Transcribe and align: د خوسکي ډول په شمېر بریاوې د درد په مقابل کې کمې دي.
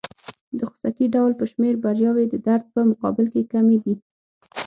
د 0.57 0.59
خوسکي 0.69 1.05
ډول 1.15 1.31
په 1.39 1.45
شمېر 1.51 1.73
بریاوې 1.83 2.25
د 2.29 2.35
درد 2.47 2.65
په 2.73 2.81
مقابل 2.91 3.25
کې 3.33 3.41
کمې 3.51 3.77
دي. 3.83 3.95